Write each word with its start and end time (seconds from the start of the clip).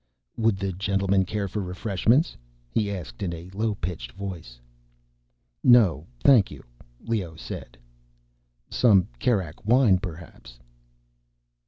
"Would 0.35 0.57
the 0.57 0.71
gentlemen 0.71 1.25
care 1.25 1.47
for 1.47 1.61
refreshments?" 1.61 2.35
he 2.71 2.89
asked 2.89 3.21
in 3.21 3.33
a 3.35 3.51
low 3.53 3.75
pitched 3.75 4.13
voice. 4.13 4.59
"No, 5.63 6.07
thank 6.21 6.49
you," 6.49 6.63
Leoh 7.01 7.35
said. 7.35 7.77
"Some 8.67 9.07
Kerak 9.19 9.63
wine, 9.63 9.99
perhaps?" 9.99 10.57